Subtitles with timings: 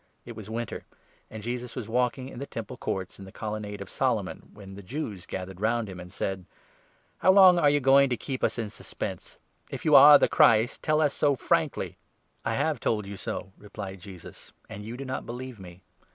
[0.25, 0.83] It was winter;
[1.29, 1.81] and Jesus Festival.
[1.81, 5.27] was Walking in the Temple Courts, in the Colon nade of Solomon, when the Jews
[5.27, 6.45] gathered round him, and said:"
[7.19, 9.37] How long are you going to keep us in suspense?
[9.69, 11.99] If you are the Christ, tell us so frankly.""
[12.45, 15.83] I have told you so," replied Jesus," and you do not believe me.